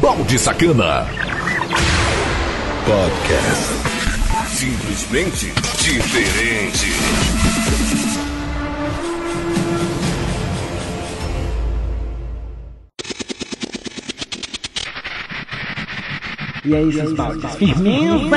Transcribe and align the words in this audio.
Balde 0.00 0.38
Sacana. 0.38 1.06
Podcast. 2.84 3.72
Simplesmente 4.48 5.52
diferente. 5.78 6.92
E 16.64 16.74
aí, 16.74 16.92
seus 16.92 17.12
baldes? 17.12 17.54
Firmeza! 17.54 18.36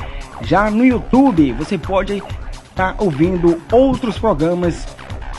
Já 0.42 0.70
no 0.70 0.84
YouTube, 0.84 1.50
você 1.52 1.76
pode 1.76 2.22
estar 2.72 2.94
tá 2.94 3.02
ouvindo 3.02 3.60
outros 3.72 4.18
programas 4.18 4.86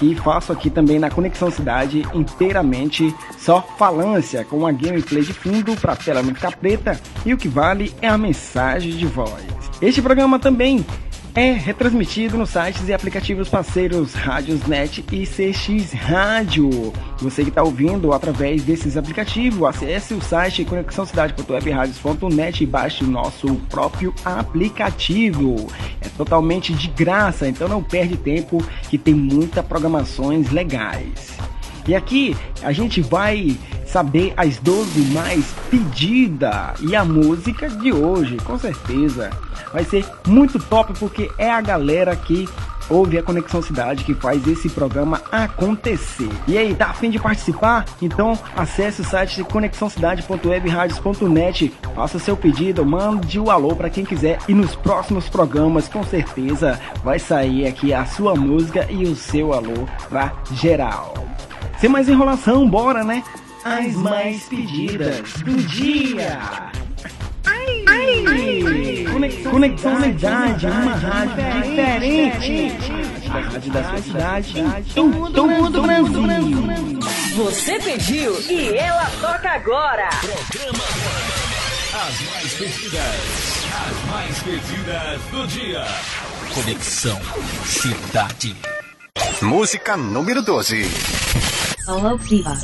que 0.09 0.15
faço 0.15 0.51
aqui 0.51 0.69
também 0.69 0.99
na 0.99 1.09
Conexão 1.09 1.49
Cidade 1.49 2.05
inteiramente 2.13 3.13
só 3.37 3.61
falância 3.77 4.43
com 4.43 4.67
a 4.67 4.71
gameplay 4.71 5.23
de 5.23 5.33
fundo 5.33 5.75
para 5.77 5.95
tela 5.95 6.23
ficar 6.23 6.57
preta 6.57 6.99
e 7.25 7.33
o 7.33 7.37
que 7.37 7.47
vale 7.47 7.93
é 8.01 8.07
a 8.07 8.17
mensagem 8.17 8.91
de 8.91 9.05
voz. 9.05 9.43
Este 9.81 10.01
programa 10.01 10.37
também 10.37 10.85
é 11.35 11.51
retransmitido 11.51 12.37
nos 12.37 12.51
sites 12.51 12.87
e 12.87 12.93
aplicativos 12.93 13.49
parceiros 13.49 14.13
Rádiosnet 14.13 15.03
e 15.11 15.25
CX 15.25 15.91
Rádio. 15.93 16.93
Você 17.17 17.41
que 17.43 17.49
está 17.49 17.63
ouvindo 17.63 18.13
através 18.13 18.63
desses 18.63 18.95
aplicativos, 18.97 19.67
acesse 19.67 20.13
o 20.13 20.21
site 20.21 20.63
conexãocidade.webradios.net 20.63 22.63
e 22.63 22.67
baixe 22.67 23.03
o 23.03 23.07
nosso 23.07 23.55
próprio 23.69 24.13
aplicativo. 24.23 25.67
É 26.01 26.09
totalmente 26.09 26.71
de 26.71 26.87
graça, 26.89 27.47
então 27.47 27.67
não 27.67 27.81
perde 27.81 28.15
tempo 28.15 28.63
que 28.89 28.97
tem 28.97 29.15
muitas 29.15 29.65
programações 29.65 30.51
legais. 30.51 31.35
E 31.87 31.95
aqui 31.95 32.37
a 32.61 32.71
gente 32.71 33.01
vai 33.01 33.57
saber 33.87 34.33
as 34.37 34.59
12 34.59 35.01
mais 35.13 35.51
pedidas 35.69 36.79
e 36.81 36.95
a 36.95 37.03
música 37.03 37.69
de 37.69 37.91
hoje, 37.91 38.37
com 38.37 38.57
certeza. 38.57 39.31
Vai 39.73 39.83
ser 39.83 40.05
muito 40.27 40.59
top 40.59 40.93
porque 40.99 41.31
é 41.37 41.49
a 41.49 41.59
galera 41.59 42.15
que 42.15 42.47
ouve 42.89 43.17
a 43.17 43.23
Conexão 43.23 43.61
Cidade 43.61 44.03
que 44.03 44.13
faz 44.13 44.45
esse 44.47 44.69
programa 44.69 45.21
acontecer. 45.31 46.29
E 46.47 46.55
aí, 46.57 46.75
tá 46.75 46.87
afim 46.87 47.09
de 47.09 47.17
participar? 47.19 47.85
Então 48.01 48.37
acesse 48.55 49.01
o 49.01 49.03
site 49.03 49.43
conexãocidade.webradios.net, 49.43 51.73
faça 51.95 52.19
seu 52.19 52.37
pedido, 52.37 52.85
mande 52.85 53.39
o 53.39 53.49
alô 53.49 53.75
para 53.75 53.89
quem 53.89 54.05
quiser 54.05 54.37
e 54.47 54.53
nos 54.53 54.75
próximos 54.75 55.27
programas 55.27 55.87
com 55.87 56.03
certeza 56.03 56.79
vai 57.03 57.17
sair 57.19 57.65
aqui 57.67 57.91
a 57.93 58.05
sua 58.05 58.35
música 58.35 58.85
e 58.89 59.03
o 59.03 59.15
seu 59.15 59.53
alô 59.53 59.87
pra 60.09 60.33
geral. 60.51 61.13
Sem 61.79 61.89
mais 61.89 62.07
enrolação, 62.07 62.69
bora, 62.69 63.03
né? 63.03 63.23
As 63.65 63.95
mais 63.95 64.43
pedidas 64.43 65.33
do 65.41 65.55
dia. 65.55 66.39
Ai, 67.93 68.23
ai, 68.27 69.05
conexão, 69.11 69.51
conexão 69.51 70.01
cidade, 70.01 70.65
uma 70.65 70.95
rádio 70.95 71.61
diferente. 71.61 72.75
A 73.29 73.39
rádio 73.39 73.71
da 73.71 73.83
sua 73.83 74.01
cidade, 74.01 74.59
em 74.59 75.11
todo 75.31 75.77
o 75.77 75.81
Brasil. 75.81 76.23
Você 77.35 77.79
pediu 77.79 78.41
e 78.49 78.75
ela 78.77 79.05
toca 79.21 79.49
agora. 79.49 80.09
Programa 80.49 80.83
As 81.93 82.21
mais 82.31 82.53
pedidas. 82.53 83.63
As 83.85 84.11
mais 84.11 84.39
pedidas 84.43 85.21
do 85.31 85.47
dia. 85.47 85.85
Conexão 86.53 87.19
Cidade. 87.65 88.55
Música 89.41 89.95
número 89.97 90.41
12. 90.41 90.89
Hello 91.87 92.17
Viva, 92.17 92.57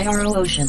IRO 0.00 0.40
Ocean. 0.40 0.68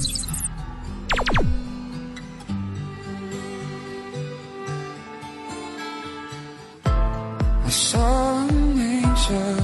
I 7.69 7.71
saw 7.71 8.47
an 8.47 8.79
angel 8.79 9.57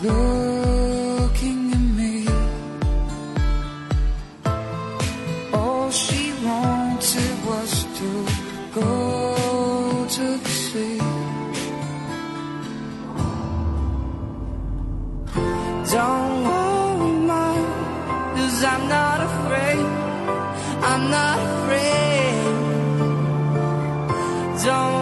looking 0.00 1.60
at 1.76 1.84
me. 1.98 2.14
All 5.52 5.90
she 5.90 6.32
wanted 6.42 7.34
was 7.50 7.72
to 7.98 8.08
go 8.72 10.06
to 10.16 10.26
the 10.44 10.48
sea. 10.48 10.98
Don't 15.92 16.36
worry, 16.48 17.12
mom, 17.30 17.64
cause 18.34 18.64
I'm 18.64 18.84
not 18.88 19.18
afraid. 19.28 19.86
I'm 20.90 21.02
not 21.16 21.38
afraid. 21.50 22.44
Don't 24.64 24.95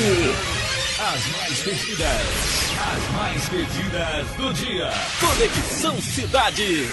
As 0.00 1.26
mais 1.26 1.58
pedidas, 1.64 2.06
as 2.78 3.12
mais 3.16 3.48
pedidas 3.48 4.26
do 4.36 4.52
dia. 4.54 4.90
Conexão 5.18 6.00
Cidade. 6.00 6.88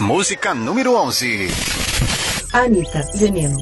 Música 0.00 0.54
número 0.54 0.96
11. 0.96 1.48
Anitta 2.54 3.02
Veneno. 3.14 3.58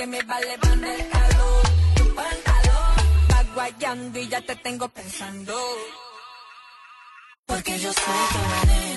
que 0.00 0.06
me 0.06 0.22
va 0.22 0.40
levando 0.40 0.86
el 0.86 1.08
calor. 1.10 1.62
Tu 1.96 2.14
pantalón 2.14 2.96
va 3.30 3.40
guayando 3.54 4.18
y 4.18 4.28
ya 4.28 4.40
te 4.40 4.56
tengo 4.56 4.88
pensando. 4.88 5.54
Porque 7.44 7.78
yo 7.78 7.92
soy 7.92 8.22
tu 8.32 8.38
manera. 8.52 8.89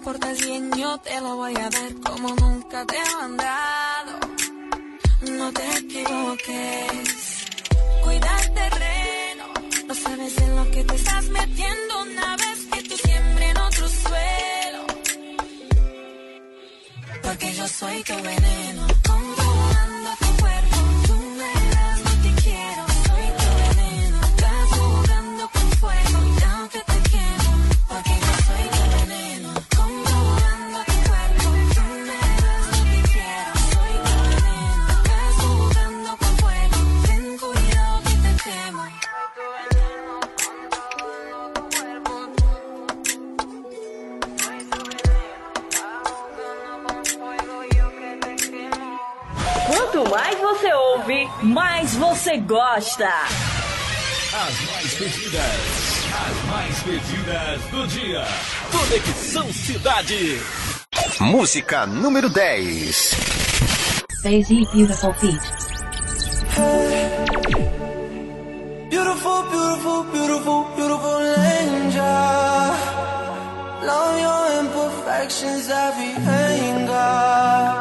portas 0.00 0.38
bien, 0.40 0.70
yo 0.76 0.98
te 0.98 1.20
lo 1.20 1.36
voy 1.36 1.54
a 1.56 1.68
dar 1.70 1.94
como 2.04 2.34
nunca 2.34 2.84
te 2.86 2.98
han 2.98 3.36
dado. 3.36 4.18
No 5.38 5.52
te 5.52 5.78
equivoques. 5.78 7.46
Cuida 8.02 8.40
el 8.42 8.54
terreno. 8.54 9.44
No 9.86 9.94
sabes 9.94 10.38
en 10.38 10.56
lo 10.56 10.70
que 10.70 10.84
te 10.84 10.94
estás 10.94 11.24
metiendo 11.24 12.02
una 12.02 12.36
vez 12.36 12.58
que 12.72 12.82
tú 12.88 12.96
siembres 12.96 13.50
en 13.50 13.58
otro 13.58 13.88
suelo. 13.88 14.86
Porque 17.22 17.54
yo 17.54 17.68
soy 17.68 18.02
tu 18.04 18.14
veneno 18.14 18.86
mais 51.48 51.94
você 51.96 52.36
gosta. 52.38 53.08
As 53.08 54.60
mais 54.70 54.94
pedidas, 54.94 56.04
as 56.12 56.44
mais 56.50 56.82
pedidas 56.82 57.62
do 57.70 57.86
dia. 57.86 58.24
Conexão 58.70 59.52
Cidade. 59.52 60.38
Música 61.20 61.86
número 61.86 62.28
10. 62.28 63.16
Daisy 64.22 64.66
Beautiful 64.74 65.14
Feet. 65.14 65.40
Beautiful, 68.90 69.42
beautiful, 69.44 70.04
beautiful, 70.04 70.64
beautiful 70.76 71.18
angel. 71.56 72.04
Love 73.82 74.20
your 74.20 74.60
imperfections, 74.60 75.68
every 75.70 76.14
anger. 76.28 77.77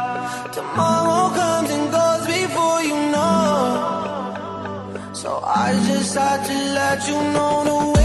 I 6.19 6.37
to 6.47 6.53
let 6.73 7.07
you 7.07 7.21
know 7.31 7.63
the 7.63 7.96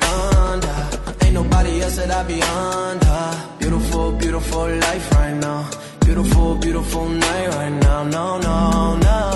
thunder. 0.00 0.78
Ain't 1.24 1.34
nobody 1.34 1.80
else 1.82 1.96
that 1.96 2.10
I 2.10 2.22
be 2.24 2.40
under. 2.42 3.58
Beautiful, 3.58 4.12
beautiful 4.12 4.68
life 4.86 5.12
right 5.12 5.34
now. 5.34 5.68
Beautiful, 6.00 6.56
beautiful 6.56 7.08
night 7.08 7.48
right 7.48 7.74
now. 7.82 8.04
No, 8.04 8.38
no, 8.38 8.96
no. 8.96 9.33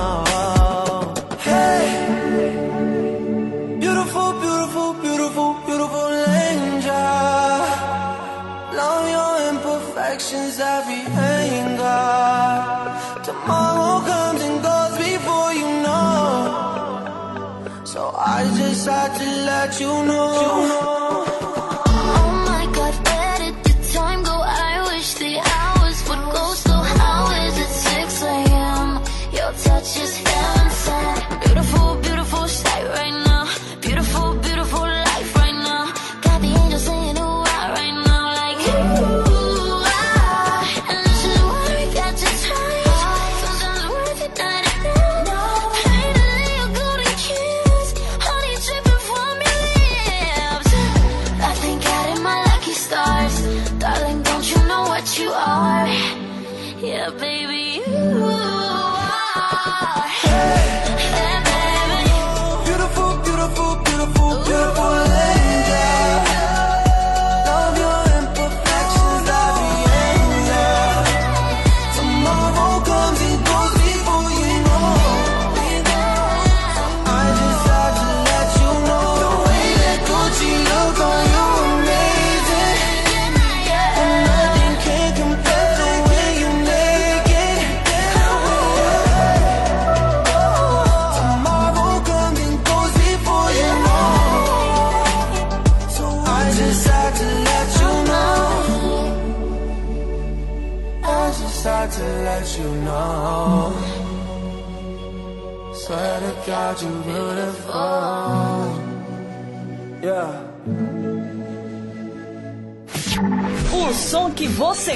tried 18.88 19.14
to 19.18 19.26
let 19.44 19.80
you 19.80 19.92
know. 20.06 21.07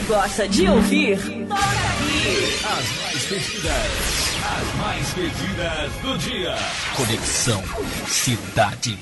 gosta 0.06 0.48
de 0.48 0.68
ouvir, 0.68 1.18
toca 1.18 1.62
aqui. 1.62 2.64
As 2.64 3.02
mais 3.02 3.24
pedidas, 3.26 4.32
as 4.44 4.74
mais 4.76 5.10
pedidas 5.14 5.92
do 6.02 6.18
dia. 6.18 6.54
Conexão 6.96 7.62
Cidade. 8.06 8.98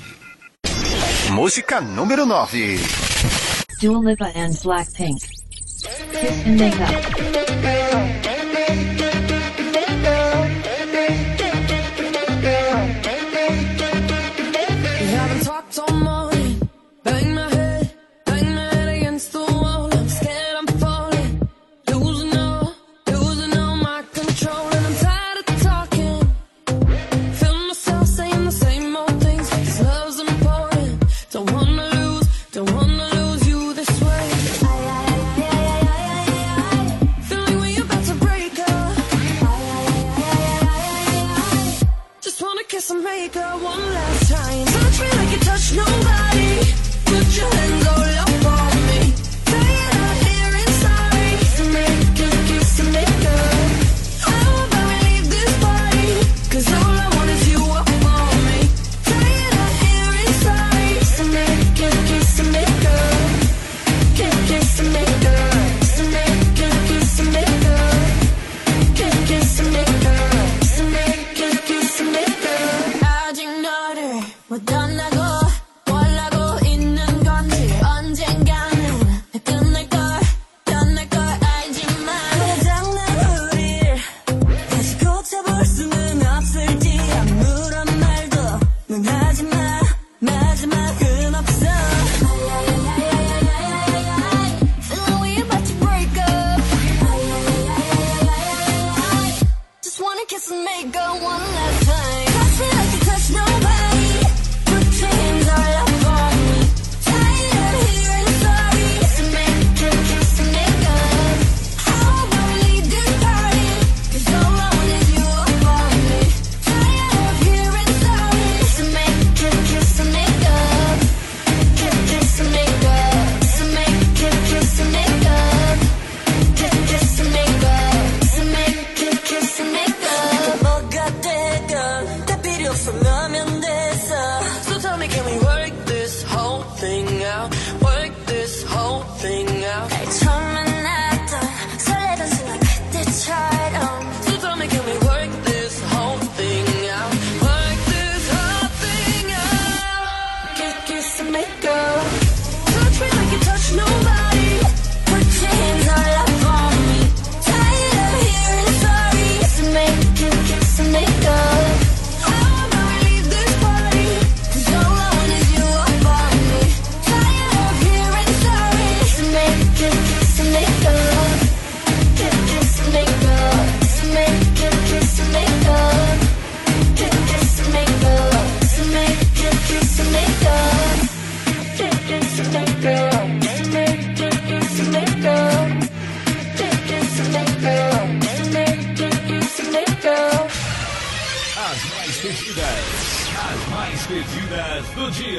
Música 1.31 1.81
número 1.81 2.25
9. 2.25 2.79
Dua 3.81 4.09
Lipa 4.09 4.25
and 4.35 4.51
Blackpink. 4.63 5.19
Kiss 6.11 6.45
and 6.45 6.57
Make 6.57 6.75
Up. 6.75 7.30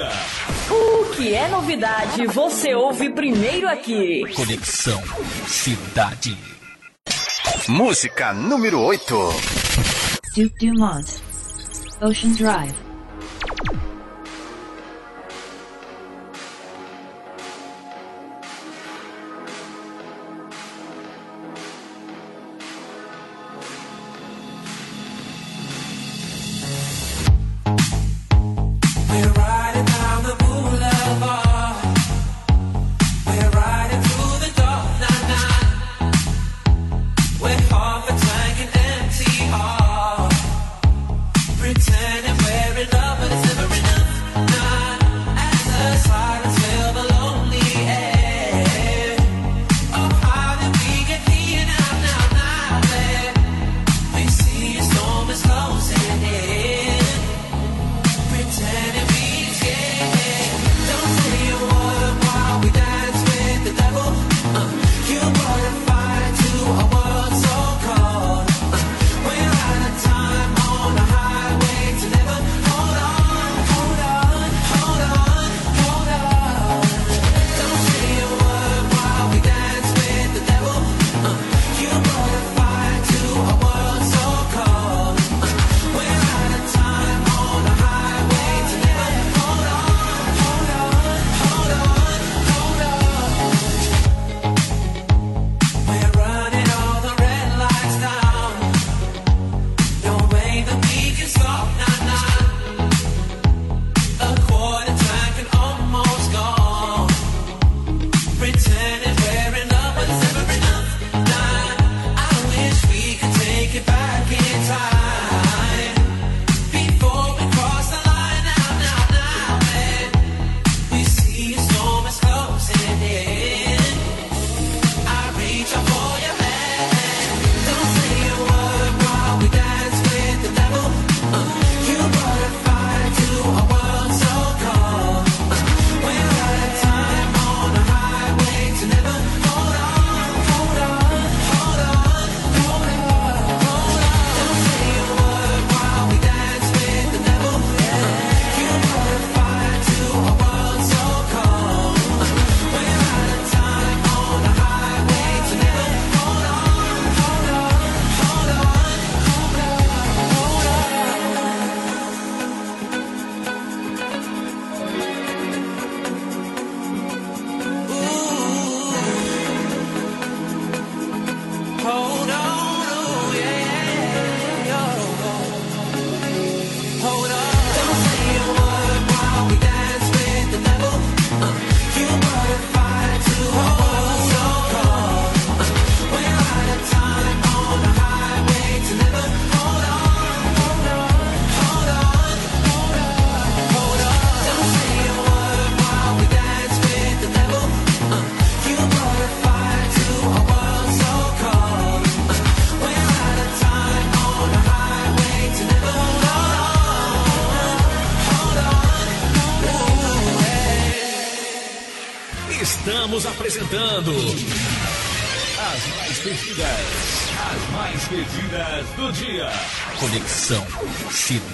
dia. 0.03 0.09
O 0.71 1.11
que 1.15 1.35
é 1.35 1.49
novidade, 1.49 2.27
você 2.27 2.75
ouve 2.75 3.11
primeiro 3.11 3.69
aqui. 3.69 4.23
Conexão 4.35 5.03
Cidade. 5.47 6.37
Música 7.69 8.33
número 8.33 8.81
8. 8.81 9.15
Duke 10.35 10.67
Dumont. 10.67 11.23
Ocean 12.01 12.33
Drive. 12.33 12.92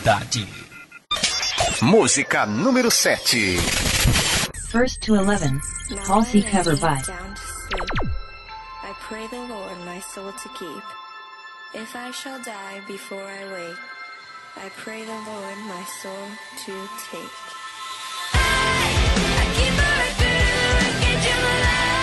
Cidade. 0.09 0.49
Música 1.83 2.47
número 2.47 2.91
7. 2.91 3.59
First 4.71 5.03
to 5.03 5.17
11. 5.17 5.61
Halsey 6.07 6.41
cover 6.41 6.77
by. 6.77 7.03
Down 7.03 7.35
to 7.35 7.43
sleep. 7.69 8.11
I 8.85 8.95
pray 9.01 9.27
the 9.27 9.37
Lord 9.37 9.77
my 9.85 10.01
soul 10.01 10.33
to 10.33 10.49
keep. 10.59 10.83
If 11.75 11.95
I 11.95 12.11
shall 12.11 12.43
die 12.43 12.81
before 12.87 13.23
I 13.23 13.53
wake, 13.53 13.77
I 14.57 14.71
pray 14.83 15.05
the 15.05 15.13
Lord 15.13 15.59
my 15.69 15.85
soul 16.01 16.27
to 16.65 16.89
take. 17.11 17.37
I 18.33 19.45
keep 19.57 19.77
a 19.77 19.91
record 20.01 20.41
of 20.41 20.57
the 20.57 20.73
wreckage 20.73 21.27
of 21.35 21.43
my 21.43 21.98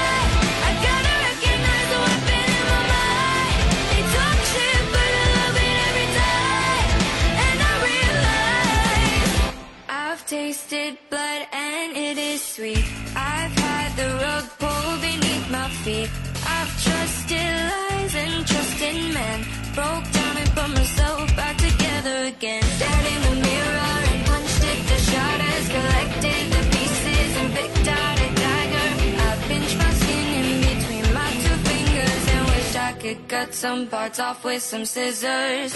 some 33.65 33.88
parts 33.88 34.19
off 34.19 34.43
with 34.43 34.62
some 34.62 34.86
scissors. 34.86 35.73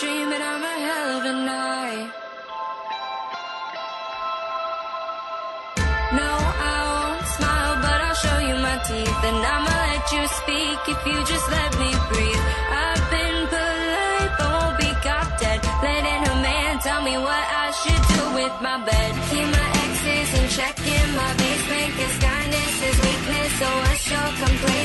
Sweet 0.00 0.10
dream, 0.10 0.30
but 0.30 0.40
I'm 0.40 0.62
a 0.62 0.76
hell 0.86 1.10
of 1.18 1.24
a 1.24 1.34
night. 1.52 2.10
No, 6.18 6.30
I 6.70 6.78
won't 6.90 7.26
smile, 7.36 7.74
but 7.84 7.98
I'll 8.06 8.18
show 8.24 8.38
you 8.48 8.56
my 8.68 8.78
teeth. 8.88 9.20
And 9.28 9.38
I'ma 9.54 9.72
let 9.86 10.04
you 10.14 10.22
speak 10.40 10.78
if 10.92 11.00
you 11.06 11.18
just 11.32 11.46
let 11.50 11.70
me 11.82 11.90
breathe. 12.10 12.44
I've 12.84 13.04
been 13.14 13.38
polite, 13.52 14.32
but 14.38 14.50
won't 14.56 14.76
be 14.78 14.90
caught 15.04 15.30
dead. 15.40 15.60
Letting 15.82 16.22
a 16.32 16.36
man 16.46 16.78
tell 16.80 17.02
me 17.02 17.16
what 17.18 17.46
I 17.64 17.68
should 17.80 18.04
do 18.14 18.22
with 18.38 18.54
my 18.66 18.76
bed. 18.88 19.10
Keep 19.30 19.48
my 19.58 19.68
exes 19.84 20.30
in 20.38 20.46
check 20.56 20.76
in 20.96 21.08
my 21.20 21.30
basement, 21.40 21.90
cause 21.98 22.16
kindness 22.28 22.74
is 22.88 22.96
weakness, 23.06 23.50
so 23.60 23.68
what's 23.82 24.10
your 24.10 24.28
complacent? 24.44 24.79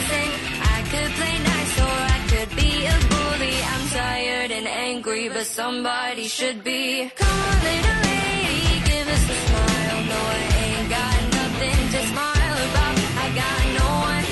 Angry, 4.86 5.30
but 5.30 5.46
somebody 5.46 6.28
should 6.28 6.64
be. 6.64 7.10
Come 7.16 7.40
on, 7.50 7.58
little 7.70 8.00
lady, 8.10 8.74
give 8.90 9.08
us 9.16 9.24
a 9.36 9.38
smile. 9.48 10.00
No, 10.12 10.20
I 10.36 10.42
ain't 10.64 10.90
got 10.98 11.18
nothing 11.40 11.80
to 11.94 12.00
smile 12.12 12.58
about. 12.68 12.96
I 13.24 13.28
got 13.42 13.62
no 13.80 13.88
one 14.12 14.25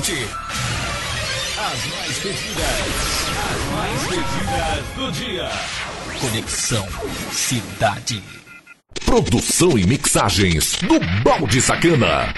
ouvinte. 0.00 0.26
As 1.58 1.86
mais 1.86 2.18
pedidas, 2.18 3.26
as 3.50 3.60
mais 3.74 4.02
pedidas 4.06 4.86
do 4.96 5.12
dia. 5.12 5.48
Conexão 6.20 6.86
Cidade. 7.30 8.22
Produção 9.04 9.78
e 9.78 9.86
mixagens 9.86 10.78
do 10.80 10.98
Balde 11.22 11.60
Sacana. 11.60 12.32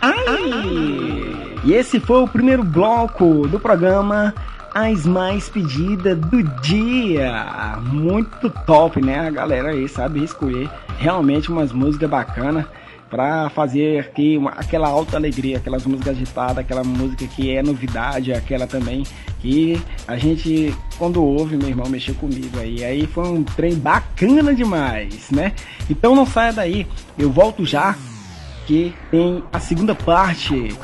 Ai! 0.00 1.58
E 1.64 1.72
esse 1.72 1.98
foi 1.98 2.22
o 2.22 2.28
primeiro 2.28 2.62
bloco 2.62 3.48
do 3.48 3.58
programa 3.58 4.34
As 4.74 5.04
Mais 5.04 5.48
Pedidas 5.48 6.18
do 6.18 6.42
Dia. 6.60 7.78
Muito 7.82 8.48
top, 8.64 9.00
né? 9.00 9.26
A 9.26 9.30
galera 9.30 9.70
aí 9.70 9.88
sabe 9.88 10.22
escolher 10.22 10.70
realmente 10.98 11.50
umas 11.50 11.72
músicas 11.72 12.10
bacanas 12.10 12.64
para 13.12 13.50
fazer 13.50 14.00
aqui 14.00 14.38
uma, 14.38 14.52
aquela 14.52 14.88
alta 14.88 15.18
alegria, 15.18 15.58
aquelas 15.58 15.84
músicas 15.84 16.16
agitadas, 16.16 16.56
aquela 16.56 16.82
música 16.82 17.26
que 17.26 17.54
é 17.54 17.62
novidade, 17.62 18.32
aquela 18.32 18.66
também 18.66 19.02
que 19.38 19.78
a 20.08 20.16
gente, 20.16 20.74
quando 20.96 21.22
ouve, 21.22 21.58
meu 21.58 21.68
irmão 21.68 21.86
mexeu 21.90 22.14
comigo 22.14 22.58
aí. 22.58 22.82
Aí 22.82 23.06
foi 23.06 23.28
um 23.28 23.44
trem 23.44 23.74
bacana 23.74 24.54
demais, 24.54 25.30
né? 25.30 25.52
Então 25.90 26.16
não 26.16 26.24
saia 26.24 26.54
daí, 26.54 26.86
eu 27.18 27.30
volto 27.30 27.66
já 27.66 27.94
que 28.66 28.94
tem 29.10 29.44
a 29.52 29.60
segunda 29.60 29.94
parte 29.94 30.74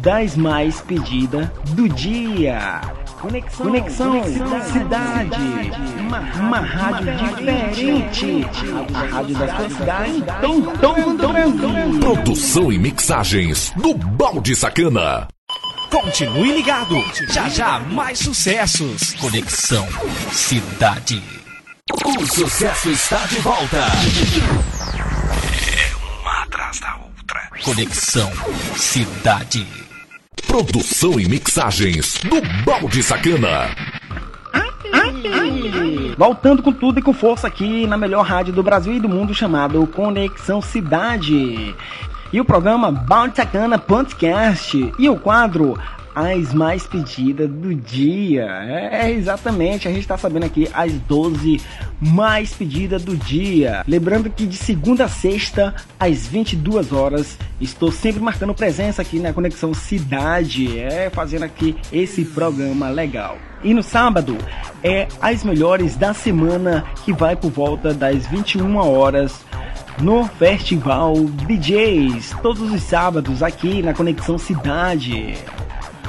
das 0.00 0.34
mais 0.34 0.80
pedidas 0.80 1.50
do 1.74 1.90
dia. 1.90 2.80
Conexão, 3.20 3.66
Conexão 3.66 4.22
Cidade. 4.72 5.70
Uma, 6.00 6.20
uma 6.20 6.60
rádio 6.60 7.16
diferente. 7.16 8.46
A 8.94 9.06
rádio 9.06 9.34
da 9.36 9.56
sua 9.56 9.70
cidade. 9.70 10.24
Tom 10.40 11.16
do 11.16 11.28
Brasil. 11.28 12.00
Produção 12.00 12.72
e 12.72 12.78
mixagens 12.78 13.72
do 13.76 13.94
Balde 13.94 14.54
Sacana. 14.54 15.28
Continue 15.90 16.52
ligado. 16.52 17.02
Já 17.30 17.48
já 17.48 17.80
mais 17.80 18.18
sucessos. 18.18 19.14
Conexão 19.14 19.86
Cidade. 20.30 21.22
O 22.04 22.26
sucesso 22.26 22.90
está 22.90 23.24
de 23.26 23.36
volta. 23.36 23.78
É 25.78 26.20
uma 26.20 26.42
atrás 26.42 26.80
da 26.80 26.96
outra. 26.96 27.48
Conexão 27.64 28.30
Cidade. 28.76 29.85
Produção 30.44 31.18
e 31.18 31.28
mixagens 31.28 32.18
do 32.18 32.40
Balde 32.64 33.02
Sacana. 33.02 33.70
Voltando 36.16 36.62
com 36.62 36.72
tudo 36.72 36.98
e 36.98 37.02
com 37.02 37.12
força 37.12 37.46
aqui 37.46 37.86
na 37.86 37.96
melhor 37.96 38.24
rádio 38.24 38.52
do 38.52 38.62
Brasil 38.62 38.92
e 38.92 39.00
do 39.00 39.08
mundo 39.08 39.34
chamado 39.34 39.86
Conexão 39.86 40.60
Cidade. 40.60 41.74
E 42.32 42.40
o 42.40 42.44
programa 42.44 42.92
Balde 42.92 43.36
Sacana 43.36 43.78
Podcast 43.78 44.92
e 44.98 45.08
o 45.08 45.16
quadro 45.16 45.78
As 46.16 46.54
Mais 46.54 46.86
Pedidas 46.86 47.50
do 47.50 47.74
Dia. 47.74 48.46
É, 48.90 49.10
exatamente, 49.10 49.86
a 49.86 49.92
gente 49.92 50.08
tá 50.08 50.16
sabendo 50.16 50.46
aqui 50.46 50.66
as 50.72 50.90
12 50.92 51.60
mais 52.00 52.54
pedidas 52.54 53.04
do 53.04 53.14
dia. 53.14 53.84
Lembrando 53.86 54.30
que 54.30 54.46
de 54.46 54.56
segunda 54.56 55.04
a 55.04 55.08
sexta, 55.08 55.74
às 56.00 56.26
22 56.26 56.90
horas, 56.90 57.38
estou 57.60 57.92
sempre 57.92 58.22
marcando 58.22 58.54
presença 58.54 59.02
aqui 59.02 59.18
na 59.18 59.34
Conexão 59.34 59.74
Cidade, 59.74 60.78
é 60.78 61.10
fazendo 61.10 61.42
aqui 61.44 61.76
esse 61.92 62.24
programa 62.24 62.88
legal. 62.88 63.36
E 63.62 63.74
no 63.74 63.82
sábado 63.82 64.38
é 64.82 65.08
as 65.20 65.44
melhores 65.44 65.96
da 65.96 66.14
semana 66.14 66.84
que 67.04 67.12
vai 67.12 67.36
por 67.36 67.50
volta 67.50 67.92
das 67.92 68.26
21 68.26 68.76
horas 68.76 69.44
no 70.00 70.24
Festival 70.24 71.14
DJs, 71.46 72.34
todos 72.42 72.72
os 72.72 72.82
sábados 72.82 73.42
aqui 73.42 73.82
na 73.82 73.94
Conexão 73.94 74.38
Cidade. 74.38 75.34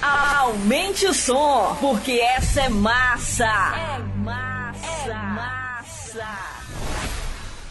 Aumente 0.00 1.06
o 1.06 1.12
som, 1.12 1.76
porque 1.80 2.12
essa 2.12 2.60
é 2.62 2.68
massa. 2.68 3.44
É 3.44 3.98
massa. 4.18 5.10
É 5.10 5.14
massa. 5.14 6.28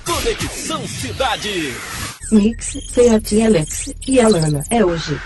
Conexão 0.06 0.86
Cidade. 0.86 1.74
Mix, 2.34 2.78
Fiat 2.92 3.42
Alex 3.42 3.94
e 4.06 4.20
Alana. 4.20 4.62
É 4.70 4.84
hoje. 4.84 5.18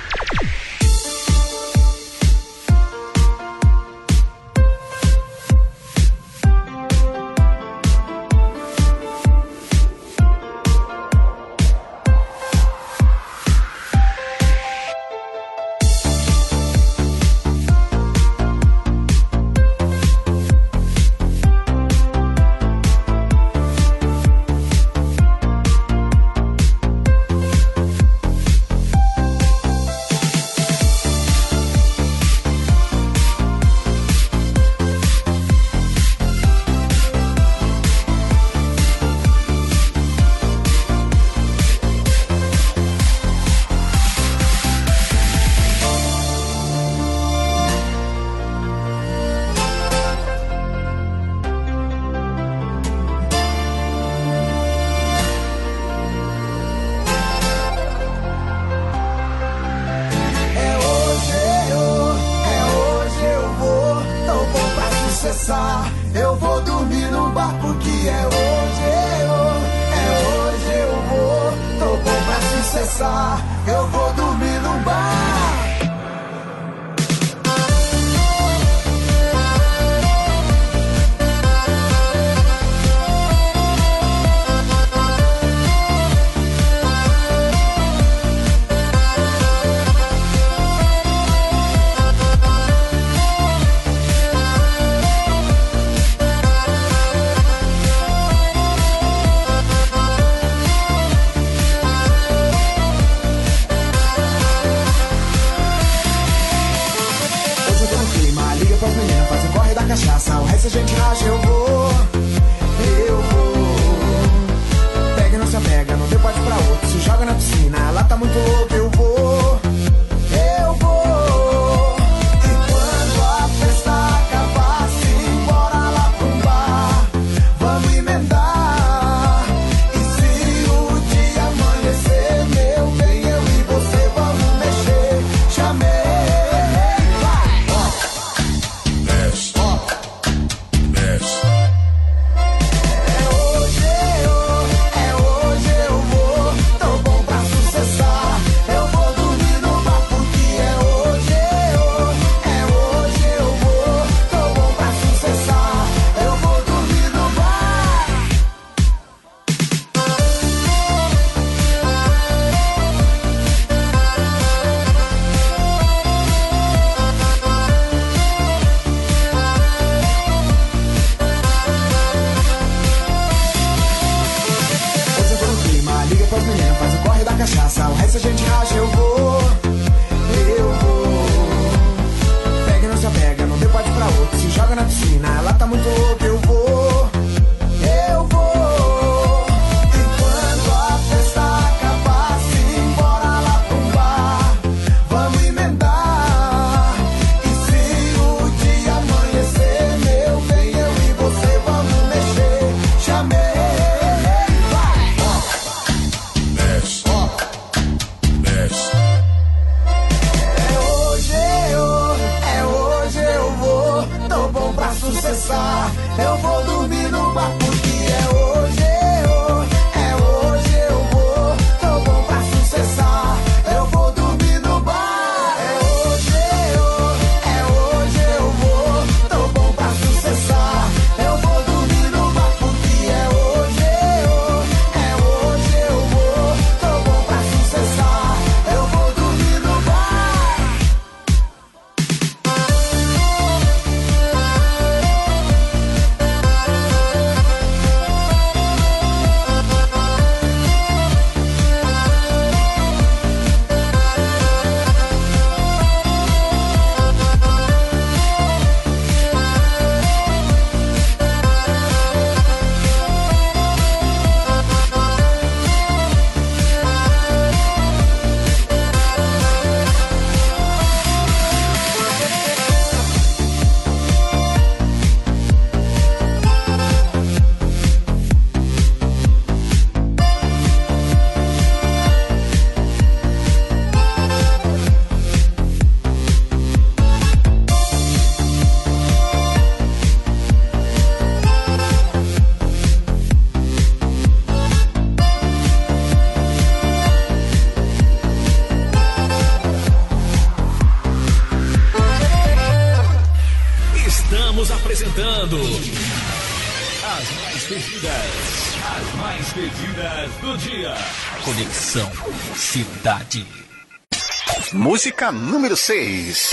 Música 315.01 315.31
número 315.31 315.75
6. 315.75 316.51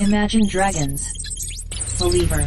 Imagine 0.00 0.46
Dragons. 0.48 1.00
Believer. 1.98 2.46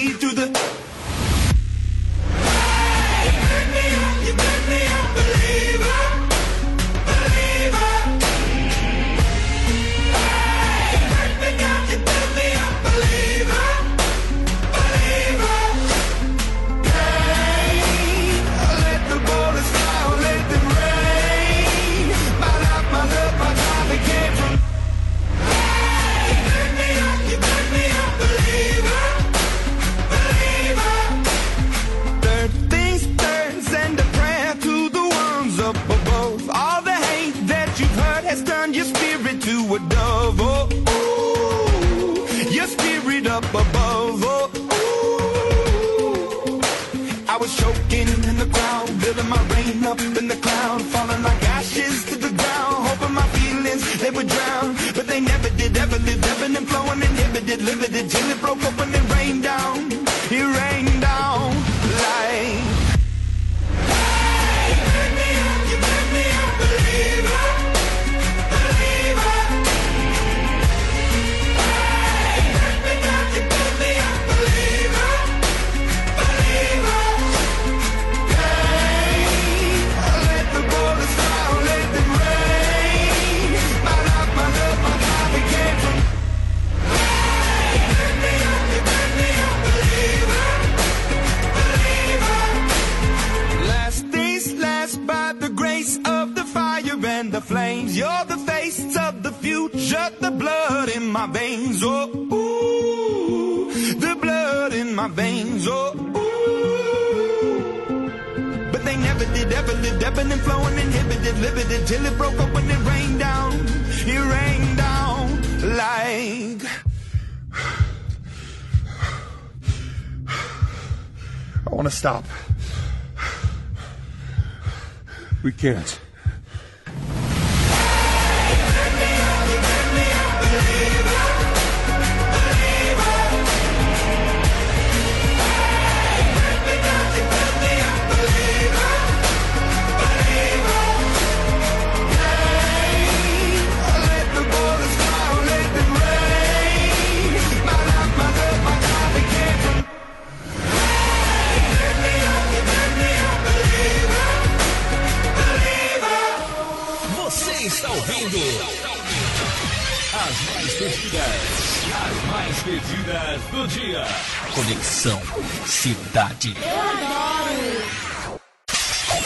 can't. 125.61 125.99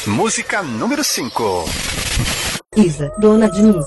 Música 0.08 0.62
número 0.62 1.03
5. 1.03 1.66
Isa, 2.76 3.12
dona 3.18 3.49
de 3.49 3.64
mim. 3.64 3.82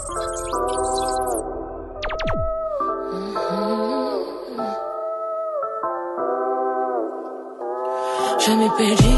Já 8.41 8.57
me 8.57 8.69
perdi, 8.71 9.18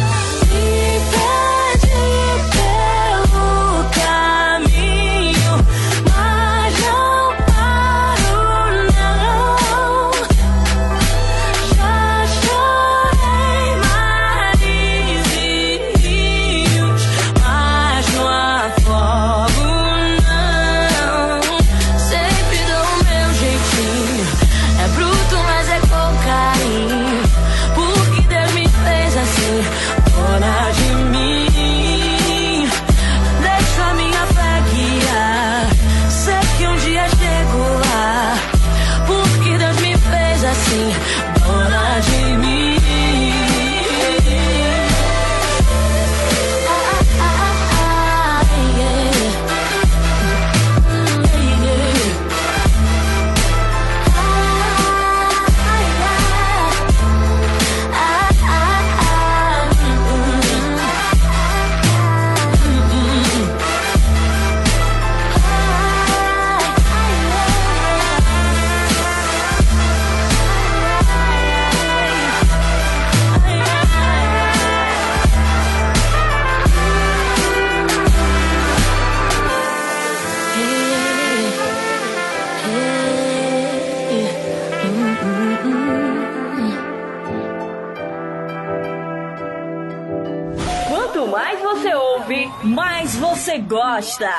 Mais 92.63 93.15
você 93.15 93.57
gosta. 93.59 94.29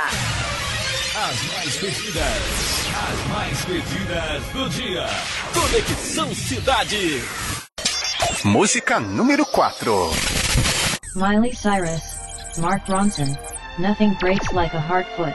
As 1.14 1.42
mais 1.52 1.76
pedidas, 1.76 2.42
as 2.96 3.28
mais 3.28 3.64
pedidas 3.64 4.42
do 4.52 4.68
dia. 4.70 5.06
Conexão 5.52 6.34
Cidade. 6.34 7.22
Música 8.44 9.00
número 9.00 9.44
4. 9.46 10.10
Miley 11.14 11.54
Cyrus, 11.54 12.02
Mark 12.58 12.88
Ronson. 12.88 13.36
Nothing 13.78 14.14
breaks 14.20 14.50
like 14.52 14.74
a 14.76 14.80
hard 14.80 15.06
foot. 15.16 15.34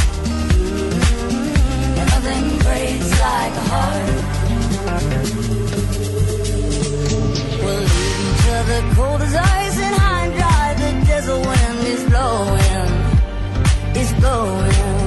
cold 8.95 9.21
as 9.21 9.35
ice 9.35 9.77
and 9.85 9.95
high 10.01 10.25
and 10.25 10.33
dry. 10.39 10.65
The 10.81 10.89
desert 11.07 11.41
wind 11.49 11.79
is 11.93 12.03
blowing, 12.11 12.89
is 14.01 14.11
blowing. 14.21 15.01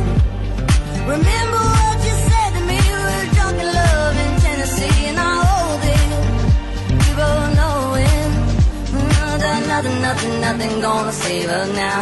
Remember 1.14 1.62
what 1.78 1.96
you 2.06 2.14
said 2.28 2.50
to 2.56 2.60
me? 2.70 2.78
We 2.88 2.96
were 3.06 3.26
drunk 3.36 3.56
in 3.64 3.70
love 3.80 4.16
in 4.24 4.30
Tennessee, 4.44 5.00
and 5.10 5.18
I 5.18 5.32
hold 5.44 5.82
it. 5.96 6.08
We 7.00 7.08
both 7.20 7.48
know 7.58 7.78
it. 8.08 8.30
Mm, 8.94 9.10
nothing, 9.68 9.96
nothing, 10.06 10.34
nothing 10.46 10.74
gonna 10.80 11.12
save 11.12 11.48
us 11.48 11.68
now. 11.84 12.00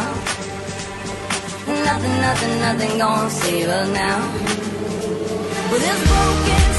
Nothing, 1.89 2.15
nothing, 2.27 2.53
nothing 2.65 2.97
gonna 2.97 3.29
save 3.29 3.67
us 3.69 3.87
now. 3.89 4.19
With 5.71 5.81
this 5.87 5.99
broken 6.07 6.72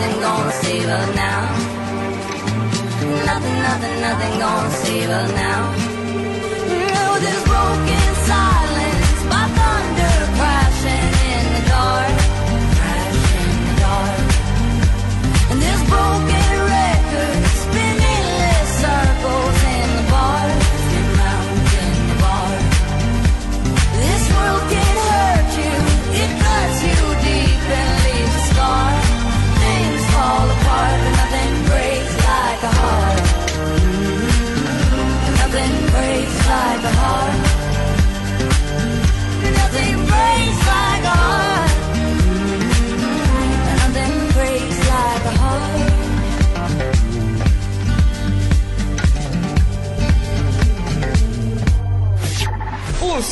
nothing, 0.00 0.20
gonna 0.20 0.52
save 0.52 0.88
now. 1.14 1.40
Nothing, 3.26 3.58
nothing, 3.62 4.00
nothing 4.00 4.38
gonna 4.38 4.70
save 4.70 5.10
us 5.10 5.32
now. 5.34 5.72
No, 6.94 7.18
this 7.20 7.44
broken 7.44 7.99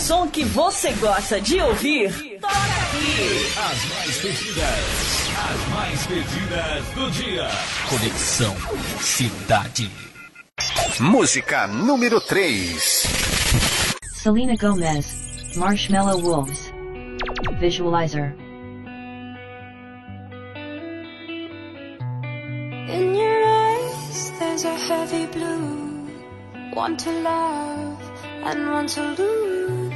som 0.08 0.26
que 0.26 0.42
você 0.42 0.90
gosta 0.92 1.38
de 1.38 1.60
ouvir, 1.60 2.10
toca 2.40 2.54
aqui. 2.54 3.46
As 3.58 3.84
mais 3.92 4.16
pedidas, 4.16 5.28
as 5.36 5.68
mais 5.68 6.06
pedidas 6.06 6.84
do 6.94 7.10
dia. 7.10 7.46
Conexão 7.90 8.56
Cidade. 9.02 9.90
Música 10.98 11.66
número 11.66 12.22
3. 12.22 13.04
Selena 14.14 14.56
Gomez, 14.56 15.54
Marshmallow 15.56 16.22
Wolves. 16.22 16.72
Visualizer. 17.60 18.34
In 22.88 23.14
your 23.14 23.44
eyes, 23.46 24.32
there's 24.38 24.64
a 24.64 24.74
heavy 24.74 25.26
blue. 25.26 26.08
One 26.74 26.96
to 26.96 27.10
love 27.10 27.98
and 28.46 28.72
one 28.72 28.86
to 28.86 29.02
lose. 29.02 29.87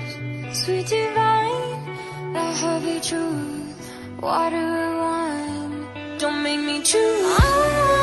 Sweet 0.54 0.86
divine, 0.86 2.32
the 2.34 2.44
heavy 2.60 3.00
truth. 3.00 3.90
Water 4.20 4.56
or 4.56 4.96
wine, 4.98 6.18
don't 6.18 6.42
make 6.42 6.60
me 6.60 6.82
choose. 6.82 8.01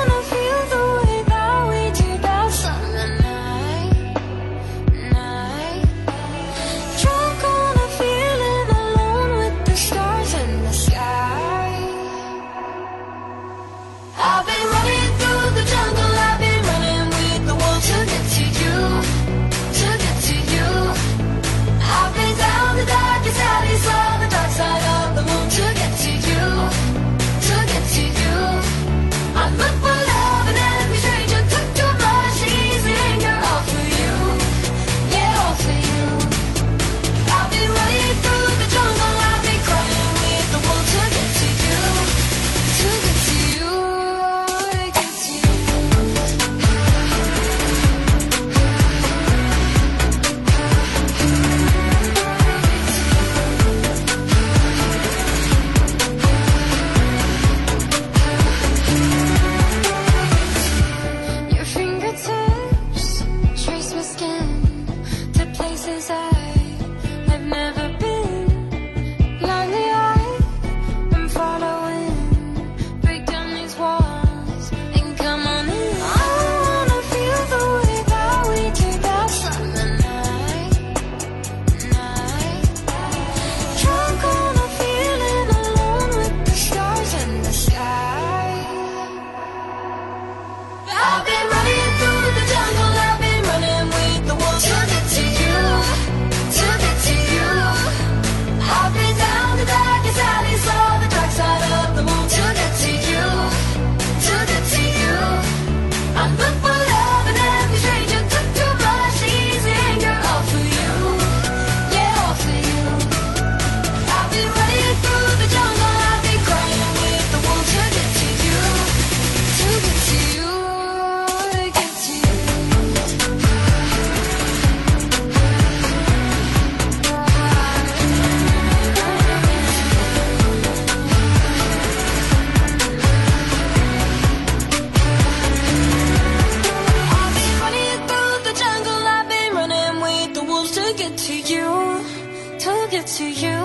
get 142.89 143.05
to 143.05 143.25
you. 143.25 143.59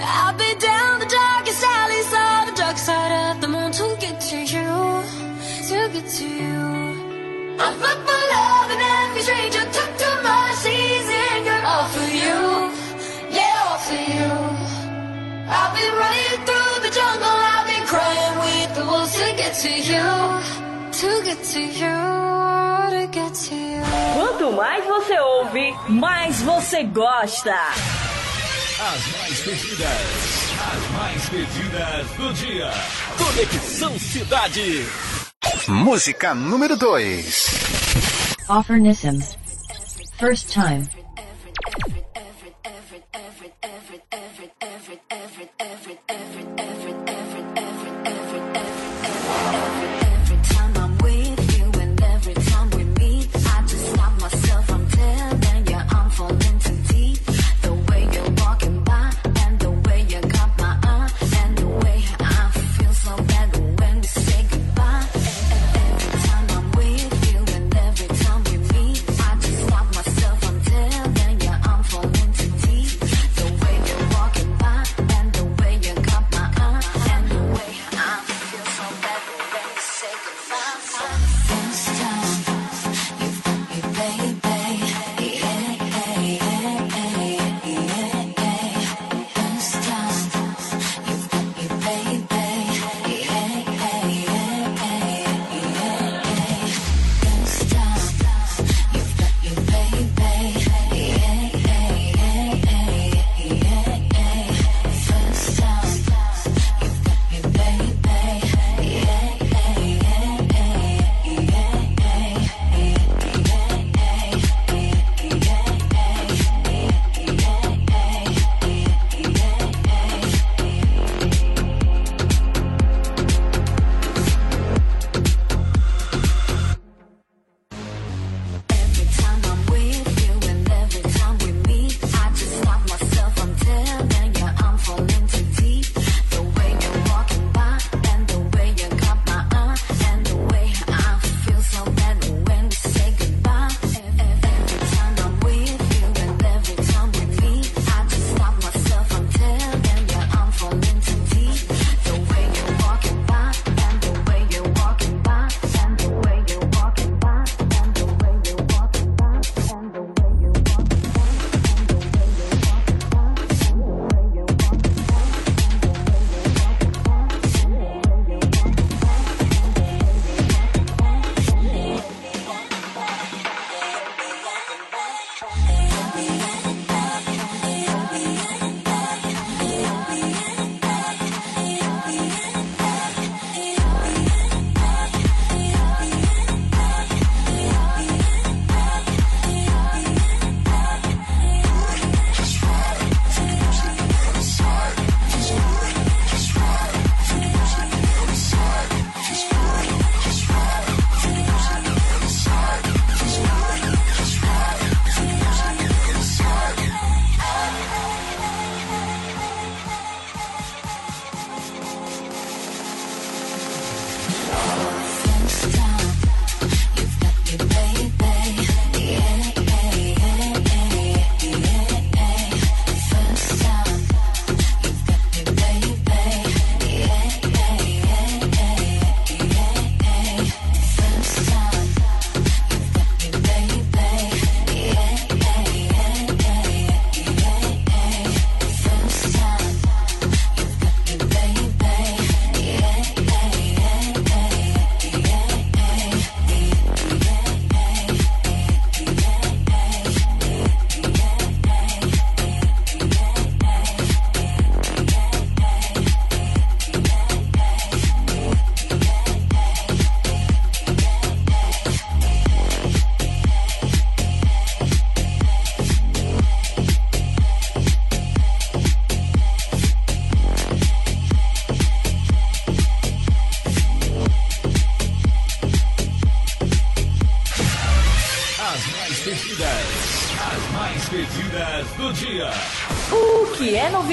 I've 0.00 0.36
been 0.38 0.58
down 0.58 1.00
the 1.00 1.06
darkest 1.06 1.62
alleys, 1.62 2.06
saw 2.08 2.44
the 2.46 2.56
dark 2.56 2.78
side 2.78 3.12
of 3.30 3.40
the 3.42 3.48
moon 3.48 3.70
to 3.72 3.96
get 4.00 4.18
to 4.30 4.38
you, 4.38 4.70
to 5.68 5.78
get 5.92 6.06
to 6.18 6.26
you. 6.26 6.64
I'm 7.60 7.74
put 7.80 7.98
for 8.06 8.22
love 8.34 8.70
in 8.74 8.80
every 8.80 9.22
stranger, 9.22 9.64
took 9.76 9.90
too 10.02 10.16
much 10.22 10.64
easier. 10.64 11.60
All 11.70 11.86
for 11.94 12.08
you, 12.22 12.40
yeah, 13.36 13.68
all 13.68 13.78
for 13.86 14.00
you. 14.14 14.32
I've 15.58 15.72
been 15.76 15.92
running 16.02 16.38
through 16.46 16.74
the 16.84 16.92
jungle, 16.98 17.38
I've 17.54 17.66
been 17.68 17.86
crying 17.86 18.36
with 18.44 18.70
the 18.76 18.84
wolves 18.86 19.12
to 19.20 19.26
get 19.36 19.54
to 19.64 19.72
you, 19.90 20.06
to 21.00 21.10
get 21.24 21.40
to 21.52 21.60
you, 21.60 21.96
to 22.94 23.06
get 23.12 23.34
to 23.34 23.54
you. 23.54 23.84
Quanto 24.14 24.52
mais 24.52 24.84
você 24.86 25.18
ouve, 25.20 25.74
mais 25.88 26.40
você 26.40 26.84
gosta. 26.84 28.03
As 28.84 29.06
mais 29.16 29.40
pedidas, 29.40 29.88
as 30.60 30.90
mais 30.90 31.28
pedidas 31.30 32.06
do 32.18 32.34
dia. 32.34 32.70
Conexão 33.16 33.98
Cidade. 33.98 34.86
Música 35.66 36.34
número 36.34 36.76
2. 36.76 37.48
Offernism. 38.46 39.20
First 40.18 40.50
time. 40.50 40.86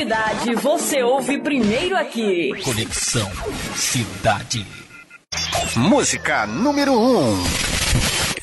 Novidade, 0.02 0.56
você 0.56 1.04
ouve 1.04 1.40
primeiro 1.40 1.96
aqui. 1.96 2.52
Conexão 2.64 3.30
Cidade. 3.76 4.66
Música 5.76 6.48
número 6.48 6.94
1. 6.94 7.20
Um. 7.20 7.44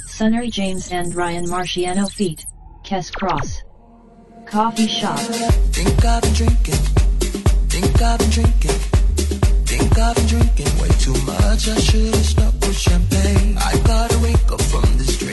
Sunnery 0.06 0.50
James 0.52 0.90
and 0.92 1.14
Ryan 1.14 1.46
Marciano 1.48 2.08
feat. 2.08 2.44
Kess 2.84 3.10
Cross. 3.10 3.62
Coffee 4.50 4.88
shop. 4.88 5.18
Think 5.72 6.04
I've 6.04 6.20
been 6.22 6.32
drinking. 6.34 6.74
Think 7.68 8.02
I've 8.02 8.18
been 8.18 8.30
drinking. 8.30 8.78
Think 9.66 9.98
I've 9.98 10.14
been 10.14 10.26
drinking 10.26 10.80
way 10.80 10.88
too 11.00 11.18
much. 11.26 11.68
I 11.68 11.76
should've 11.80 12.24
stopped 12.24 12.66
with 12.66 12.76
champagne. 12.76 13.58
I 13.58 13.76
gotta 13.84 14.18
wake 14.20 14.52
up 14.52 14.62
from 14.62 14.96
this 14.96 15.18
Try 15.18 15.28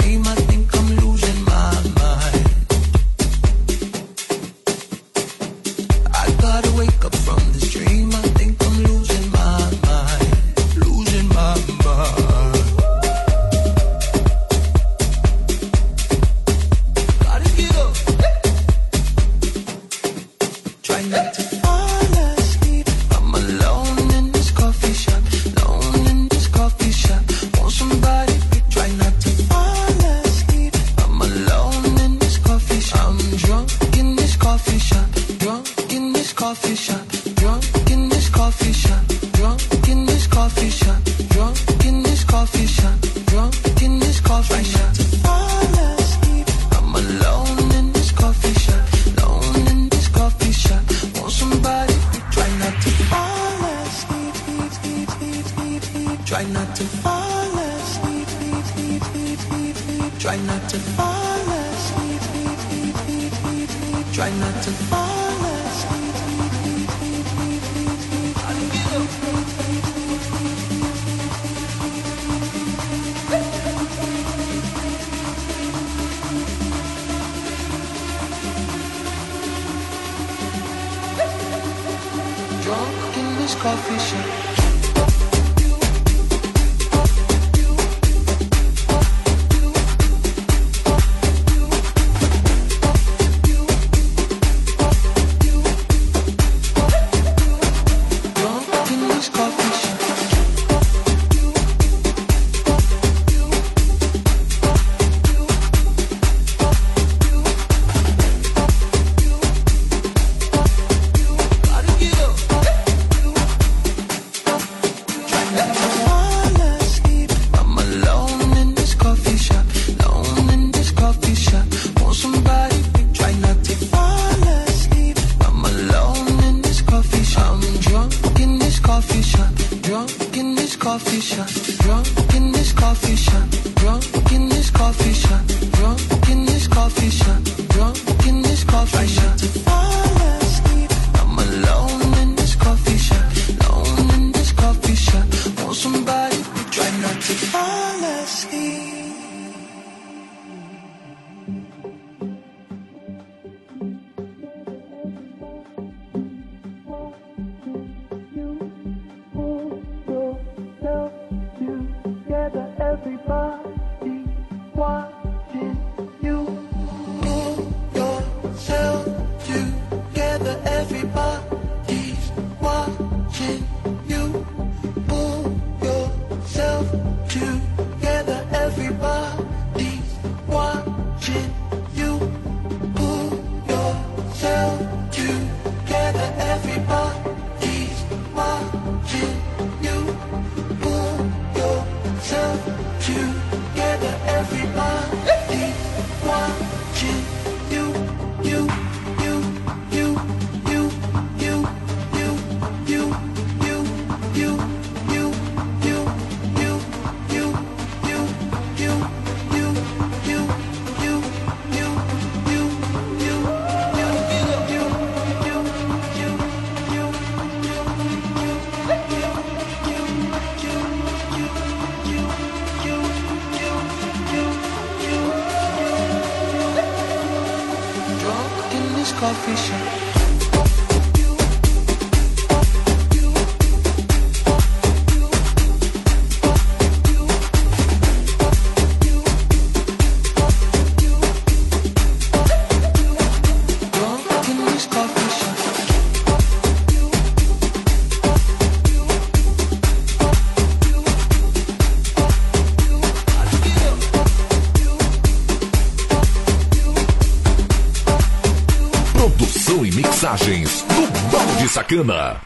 Sacana. 261.85 262.41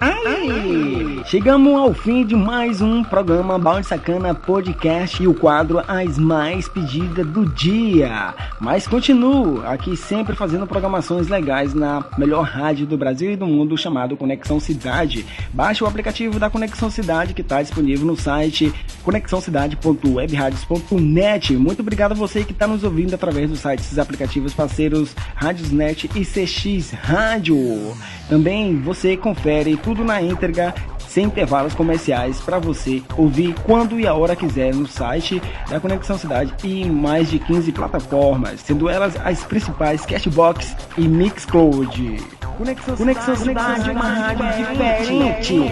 Ai, 0.00 1.22
chegamos 1.26 1.72
ao 1.74 1.94
fim 1.94 2.26
de 2.26 2.34
mais 2.34 2.82
um 2.82 3.04
programa 3.04 3.56
Balde 3.56 3.86
Sacana 3.86 4.34
Podcast 4.34 5.22
e 5.22 5.28
o 5.28 5.34
quadro 5.34 5.78
As 5.86 6.18
Mais 6.18 6.68
Pedidas 6.68 7.24
do 7.24 7.46
Dia. 7.46 8.34
Mas 8.60 8.88
continuo 8.88 9.64
aqui 9.64 9.96
sempre 9.96 10.34
fazendo 10.34 10.66
programações 10.66 11.28
legais 11.28 11.72
na 11.72 12.04
melhor 12.18 12.42
rádio 12.42 12.84
do 12.84 12.98
Brasil 12.98 13.30
e 13.30 13.36
do 13.36 13.46
mundo 13.46 13.78
chamado 13.78 14.16
Conexão 14.16 14.58
Cidade. 14.58 15.24
Baixe 15.52 15.84
o 15.84 15.86
aplicativo 15.86 16.40
da 16.40 16.50
Conexão 16.50 16.90
Cidade 16.90 17.32
que 17.32 17.42
está 17.42 17.62
disponível 17.62 18.04
no 18.04 18.16
site 18.16 18.74
conexãocidade.webradios.net. 19.04 21.56
Muito 21.56 21.80
obrigado 21.80 22.12
a 22.12 22.14
você 22.14 22.42
que 22.42 22.52
está 22.52 22.66
nos 22.66 22.82
ouvindo 22.82 23.12
através 23.14 23.50
dos 23.50 23.60
sites 23.60 23.94
e 23.96 24.00
aplicativos 24.00 24.54
parceiros 24.54 25.14
Radiosnet 25.34 26.10
e 26.14 26.24
CX 26.24 26.90
Rádio. 26.90 27.94
Também 28.28 28.80
você 28.80 29.16
confere 29.16 29.76
tudo 29.76 30.02
na 30.02 30.20
íntegra 30.20 30.74
sem 31.14 31.26
intervalos 31.26 31.74
comerciais 31.74 32.40
para 32.40 32.58
você 32.58 33.00
ouvir 33.16 33.54
quando 33.62 34.00
e 34.00 34.06
a 34.06 34.14
hora 34.14 34.34
quiser 34.34 34.74
no 34.74 34.88
site 34.88 35.40
da 35.70 35.78
Conexão 35.78 36.18
Cidade 36.18 36.52
e 36.64 36.82
em 36.82 36.90
mais 36.90 37.30
de 37.30 37.38
15 37.38 37.70
plataformas, 37.70 38.60
sendo 38.60 38.88
elas 38.88 39.14
as 39.24 39.44
principais 39.44 40.04
Cashbox 40.04 40.74
e 40.98 41.02
Mixcloud. 41.02 42.43
Conexão, 42.56 42.96
Conexão 42.96 43.36
Cidade, 43.36 43.90
uma 43.90 44.04
rádio 44.04 44.46
diferente. 44.56 45.62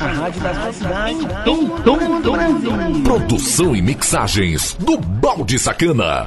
A 0.00 0.06
rádio 0.06 0.40
das 0.40 0.56
suas 0.56 0.76
cidades 0.76 1.20
em 1.46 1.68
todo 1.82 2.28
o 2.28 2.32
Brasil. 2.32 3.02
Produção 3.02 3.76
e 3.76 3.82
mixagens 3.82 4.74
do 4.78 4.96
Balde 4.96 5.58
Sacana. 5.58 6.26